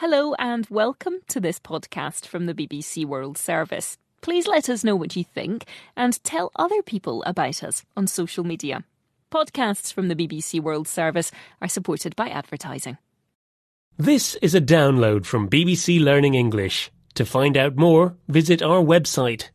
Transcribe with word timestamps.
Hello 0.00 0.32
and 0.38 0.66
welcome 0.70 1.16
to 1.28 1.40
this 1.40 1.58
podcast 1.58 2.24
from 2.24 2.46
the 2.46 2.54
BBC 2.54 3.04
World 3.04 3.36
Service. 3.36 3.98
Please 4.22 4.46
let 4.46 4.70
us 4.70 4.82
know 4.82 4.96
what 4.96 5.14
you 5.14 5.22
think 5.22 5.66
and 5.94 6.24
tell 6.24 6.52
other 6.56 6.80
people 6.80 7.22
about 7.24 7.62
us 7.62 7.84
on 7.98 8.06
social 8.06 8.42
media. 8.42 8.82
Podcasts 9.30 9.92
from 9.92 10.08
the 10.08 10.16
BBC 10.16 10.58
World 10.58 10.88
Service 10.88 11.30
are 11.60 11.68
supported 11.68 12.16
by 12.16 12.30
advertising. 12.30 12.96
This 13.98 14.36
is 14.36 14.54
a 14.54 14.60
download 14.62 15.26
from 15.26 15.50
BBC 15.50 16.02
Learning 16.02 16.32
English. 16.32 16.90
To 17.16 17.26
find 17.26 17.58
out 17.58 17.76
more, 17.76 18.16
visit 18.26 18.62
our 18.62 18.82
website. 18.82 19.50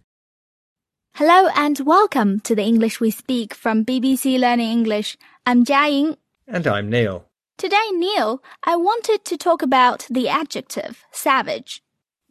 Hello 1.15 1.49
and 1.55 1.79
welcome 1.79 2.39
to 2.41 2.53
the 2.53 2.61
English 2.61 2.99
we 2.99 3.09
speak 3.09 3.55
from 3.55 3.83
BBC 3.83 4.37
Learning 4.39 4.69
English. 4.69 5.17
I'm 5.47 5.65
Jiaying. 5.65 6.17
And 6.47 6.67
I'm 6.67 6.91
Neil. 6.91 7.25
Today, 7.57 7.89
Neil, 7.93 8.43
I 8.65 8.75
wanted 8.75 9.23
to 9.25 9.37
talk 9.37 9.61
about 9.61 10.05
the 10.09 10.27
adjective 10.27 11.05
savage. 11.13 11.81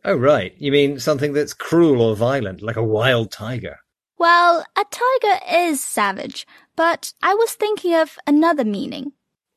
Oh, 0.04 0.16
right. 0.16 0.54
You 0.58 0.71
mean 0.71 0.99
something 1.00 1.32
that's 1.32 1.54
cruel 1.54 2.03
or 2.03 2.14
violent, 2.14 2.61
like 2.61 2.76
a 2.76 2.85
wild 2.85 3.32
tiger? 3.32 3.79
Well, 4.18 4.66
a 4.76 4.85
tiger 4.90 5.40
is 5.50 5.82
savage, 5.82 6.46
but 6.76 7.14
I 7.22 7.32
was 7.32 7.52
thinking 7.52 7.94
of 7.94 8.18
another 8.26 8.66
meaning. 8.66 9.13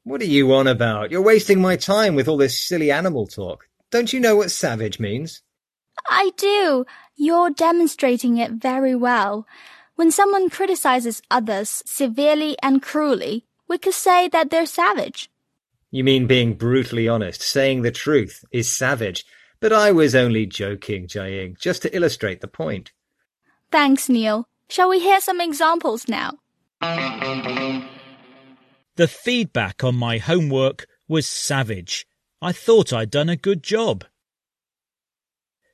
What 0.06 0.22
are 0.22 0.26
you 0.26 0.54
on 0.54 0.68
about? 0.68 1.12
You're 1.12 1.22
wasting 1.22 1.60
my 1.60 1.76
time 1.76 2.16
with 2.16 2.30
all 2.30 2.38
this 2.38 2.62
silly 2.62 2.90
animal 2.90 3.28
talk. 3.28 3.68
Don't 3.92 4.14
you 4.14 4.22
know 4.22 4.38
what 4.38 4.52
savage 4.52 5.02
means? 5.02 5.42
I 6.10 6.32
do. 6.38 6.86
You're 7.18 7.50
demonstrating 7.50 8.38
it 8.38 8.52
very 8.52 8.96
well. 8.96 9.46
When 9.96 10.12
someone 10.12 10.50
criticizes 10.50 11.22
others 11.30 11.84
severely 11.86 12.56
and 12.64 12.82
cruelly, 12.82 13.46
we 13.68 13.78
could 13.78 13.94
say 13.94 14.30
that 14.30 14.50
they're 14.50 14.66
savage. 14.66 15.30
You 15.92 16.04
mean 16.04 16.28
being 16.28 16.56
brutally 16.56 17.08
honest, 17.08 17.42
saying 17.42 17.82
the 17.82 17.92
truth, 17.92 18.44
is 18.52 18.72
savage. 18.72 19.26
But 19.60 19.74
I 19.74 19.92
was 19.92 20.14
only 20.14 20.46
joking, 20.46 21.08
Jiaying, 21.08 21.60
just 21.60 21.82
to 21.82 21.96
illustrate 21.96 22.42
the 22.42 22.48
point. 22.48 22.92
Thanks, 23.72 24.08
Neil. 24.10 24.48
Shall 24.70 24.90
we 24.90 25.00
hear 25.00 25.22
some 25.22 25.42
examples 25.42 26.08
now? 26.08 26.34
The 28.96 29.08
feedback 29.08 29.84
on 29.84 29.96
my 29.96 30.18
homework 30.18 30.86
was 31.08 31.28
savage. 31.28 32.06
I 32.42 32.52
thought 32.52 32.94
I'd 32.94 33.10
done 33.10 33.30
a 33.30 33.36
good 33.36 33.64
job. 33.64 34.04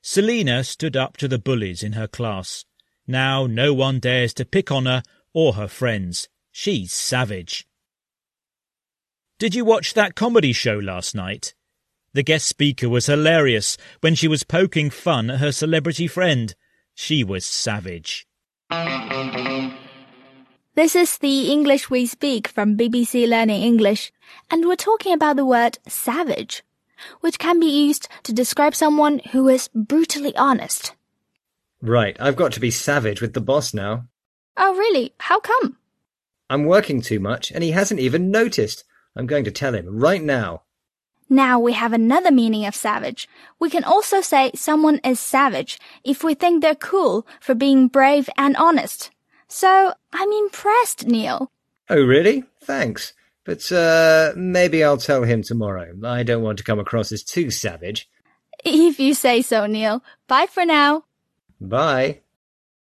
Selina 0.01 0.63
stood 0.63 0.95
up 0.95 1.17
to 1.17 1.27
the 1.27 1.39
bullies 1.39 1.81
in 1.81 1.93
her 1.93 2.07
class. 2.07 2.65
Now 3.07 3.47
no 3.47 3.73
one 3.73 3.99
dares 3.99 4.33
to 4.35 4.45
pick 4.45 4.71
on 4.71 4.85
her 4.85 5.03
or 5.33 5.53
her 5.53 5.67
friends. 5.67 6.29
She's 6.51 6.93
savage. 6.93 7.65
Did 9.43 9.55
you 9.55 9.65
watch 9.65 9.93
that 9.95 10.15
comedy 10.15 10.53
show 10.53 10.77
last 10.77 11.13
night? 11.13 11.53
The 12.13 12.23
guest 12.23 12.47
speaker 12.47 12.87
was 12.87 13.07
hilarious 13.07 13.75
when 13.99 14.15
she 14.15 14.29
was 14.29 14.45
poking 14.45 14.89
fun 14.89 15.29
at 15.29 15.41
her 15.41 15.51
celebrity 15.51 16.07
friend. 16.07 16.55
She 16.95 17.25
was 17.25 17.45
savage. 17.45 18.25
This 20.75 20.95
is 20.95 21.17
the 21.17 21.51
English 21.51 21.89
we 21.89 22.05
speak 22.05 22.47
from 22.47 22.77
BBC 22.77 23.27
Learning 23.27 23.61
English, 23.61 24.13
and 24.49 24.65
we're 24.65 24.77
talking 24.77 25.11
about 25.11 25.35
the 25.35 25.45
word 25.45 25.77
savage, 25.89 26.63
which 27.19 27.37
can 27.37 27.59
be 27.59 27.65
used 27.65 28.07
to 28.23 28.31
describe 28.31 28.73
someone 28.73 29.19
who 29.33 29.49
is 29.49 29.67
brutally 29.75 30.33
honest. 30.37 30.93
Right, 31.81 32.15
I've 32.17 32.37
got 32.37 32.53
to 32.53 32.61
be 32.61 32.71
savage 32.71 33.19
with 33.19 33.33
the 33.33 33.41
boss 33.41 33.73
now. 33.73 34.07
Oh, 34.55 34.73
really? 34.77 35.13
How 35.19 35.41
come? 35.41 35.75
I'm 36.49 36.63
working 36.63 37.01
too 37.01 37.19
much, 37.19 37.51
and 37.51 37.61
he 37.61 37.71
hasn't 37.71 37.99
even 37.99 38.31
noticed. 38.31 38.85
I'm 39.15 39.27
going 39.27 39.43
to 39.45 39.51
tell 39.51 39.73
him 39.73 39.85
right 39.87 40.21
now. 40.21 40.63
Now 41.29 41.59
we 41.59 41.73
have 41.73 41.93
another 41.93 42.31
meaning 42.31 42.65
of 42.65 42.75
savage. 42.75 43.27
We 43.59 43.69
can 43.69 43.83
also 43.83 44.21
say 44.21 44.51
someone 44.55 44.99
is 45.03 45.19
savage 45.19 45.79
if 46.03 46.23
we 46.23 46.33
think 46.33 46.61
they're 46.61 46.75
cool 46.75 47.25
for 47.39 47.55
being 47.55 47.87
brave 47.87 48.29
and 48.37 48.55
honest. 48.57 49.11
So, 49.47 49.93
I'm 50.11 50.31
impressed, 50.31 51.05
Neil. 51.05 51.51
Oh, 51.89 52.03
really? 52.03 52.43
Thanks. 52.61 53.13
But, 53.45 53.71
uh, 53.71 54.33
maybe 54.35 54.83
I'll 54.83 54.97
tell 54.97 55.23
him 55.23 55.43
tomorrow. 55.43 55.93
I 56.03 56.23
don't 56.23 56.43
want 56.43 56.57
to 56.57 56.63
come 56.63 56.79
across 56.79 57.11
as 57.11 57.23
too 57.23 57.51
savage. 57.51 58.09
If 58.65 58.99
you 58.99 59.13
say 59.13 59.41
so, 59.41 59.65
Neil. 59.65 60.03
Bye 60.27 60.47
for 60.49 60.65
now. 60.65 61.03
Bye. 61.59 62.21